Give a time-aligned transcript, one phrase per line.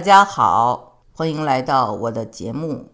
[0.00, 2.86] 大家好，欢迎来到我的节目。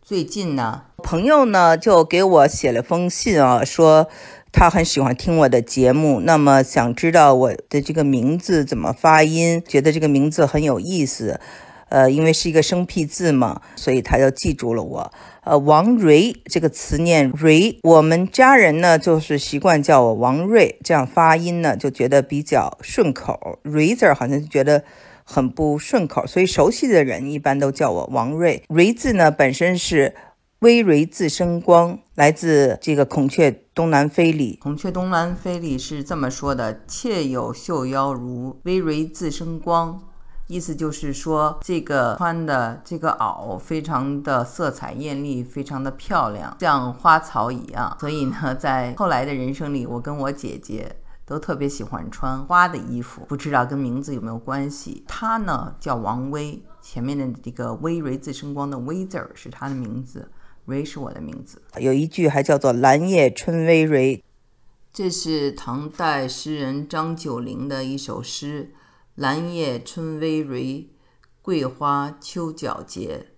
[0.00, 4.06] 最近呢，朋友呢就给我写了封信啊，说
[4.52, 11.40] 他很喜欢听我的节目，那么想知道我的这个名字怎么发音，觉得这个名字很有意思。
[11.88, 15.12] 呃，因为是一个生僻字嘛，所以他就记住了我。
[15.42, 23.58] 呃，王瑞这个词念瑞，我们家人呢就是习惯叫我王瑞，这样发音呢就觉得比较顺口。
[23.62, 24.84] 瑞字好像就觉得
[25.24, 28.62] 很不顺口，所以熟悉的人一般都叫我王瑞。
[28.68, 30.14] 瑞字呢本身是
[30.60, 40.00] 微蕊自生光，来自这个《孔雀东南飞》里，《孔雀东南飞》里是这么说的：“妾有绣腰如微蕊自生光。”
[40.46, 47.96] 意思就是说，这个穿的这个袄非常的色彩艳丽，非常的漂亮，像花草一样。
[47.98, 50.96] 所以呢，在后来的人生里，我跟我姐姐
[51.26, 53.24] 都特别喜欢穿花的衣服。
[53.28, 55.04] 不知道跟名字有没有关系？
[55.06, 60.30] 她呢叫王薇，前面的这个“微蕊自生光”的“微”字儿是她的名字
[60.66, 61.62] ，“蕊”是我的名字。
[61.78, 64.22] 有一句还叫做“兰叶春葳蕤”，
[64.92, 68.74] 这是唐代诗人张九龄的一首诗。
[69.16, 70.88] 兰叶春葳蕤，
[71.40, 73.28] 桂花秋皎洁。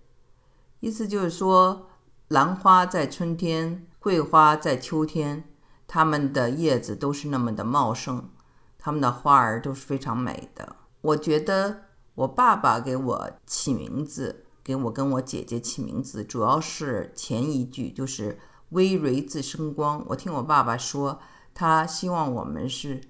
[0.79, 1.87] 意思就是说，
[2.29, 5.43] 兰花在春天，桂花在秋天，
[5.87, 8.29] 它们的叶子都是那么的茂盛，
[8.77, 10.75] 它们的花儿都是非常美的。
[11.01, 11.81] 我觉得
[12.15, 18.37] 我爸爸给我起名字，给我跟我姐姐起名字，主要是前一句就是
[18.71, 20.05] “葳蕤自生光”。
[20.09, 21.19] 我听我爸爸说，
[21.53, 23.01] 他希望我们是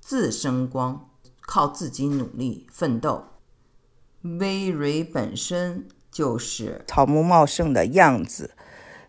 [0.00, 1.06] 自生光。
[1.50, 3.24] 靠自己努力奋斗。
[4.20, 8.50] 葳蕤本身就是草木茂盛的样子。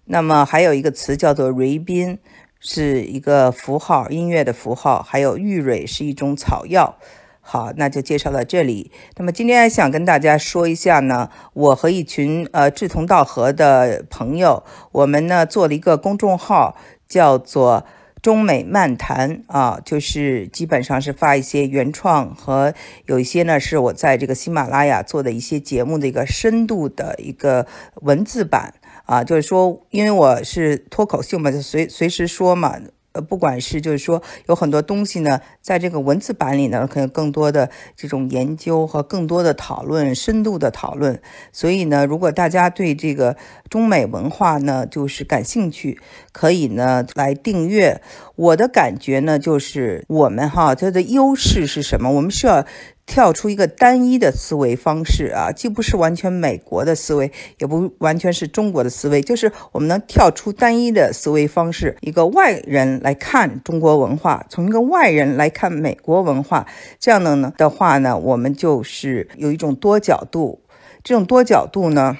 [0.05, 2.17] 那么还有一个词叫做蕤宾，
[2.59, 5.01] 是一个符号，音乐的符号。
[5.01, 6.97] 还有玉蕊是一种草药。
[7.41, 8.91] 好，那就介绍到这里。
[9.17, 17.85] 那么今天想跟大家说一下呢，我和一群呃志同道合的朋友，我们呢做了一个公众号，叫做。
[18.21, 22.73] 中美漫谈啊，就是基本上是发一些原创和
[23.05, 27.65] 有一些呢是我在这个喜马拉雅做的一些节目的一个深度的一个
[28.01, 28.73] 文字版
[29.09, 32.75] 啊，就是说，因为我是脱口秀嘛，就随随时说嘛。
[33.11, 41.19] 呃，不管是就是说有很多东西呢，在这个文字版里呢，可能更多的这种研究和更多的讨论，深度的讨论。
[41.51, 43.35] 所以呢，如果大家对这个
[43.67, 45.99] 中美文化呢，就是感兴趣，
[46.31, 47.99] 可以呢来订阅。
[48.35, 52.11] 我的感觉呢，就是我们哈，它的优势是什么？
[52.11, 52.63] 我们需要。
[53.09, 66.67] 跳出一个单一的思维方式啊，既不是完全美国的思维，也不完全是中国的思维，就是我们能跳出单一的思维方式，一个外人来看中国文化，从一个外人来看美国文化，
[66.99, 70.61] 这样的呢的话呢，我们就是有一种多角度。
[71.03, 72.15] 这种多角度呢，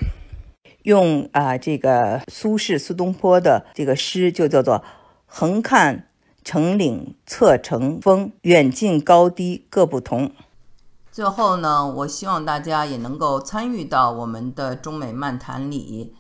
[0.82, 4.84] 用啊这个苏轼苏东坡的这个诗就叫做
[5.28, 6.08] “横看
[6.44, 10.32] 成岭侧成峰，远近高低各不同”。
[11.20, 16.16] 最后呢，我希望大家也能够参与到我们的中美漫谈里。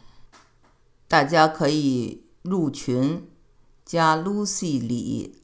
[1.08, 3.32] 大家可以入群，
[3.86, 5.42] 加 Lucy 李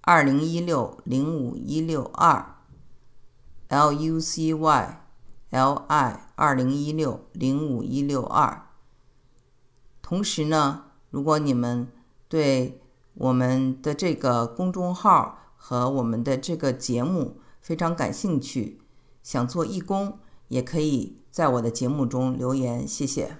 [0.00, 2.56] 二零一六零五一六二
[3.68, 5.06] ，L U C Y
[5.50, 8.66] L I 二零一六零五一六二。
[10.02, 11.86] 同时呢，如果你们
[12.26, 12.82] 对
[13.14, 18.80] 我们的这个公众号和我们的这个节目非常感兴趣，
[19.26, 23.38] 想做义工，也可以在我的节目中留言，谢谢。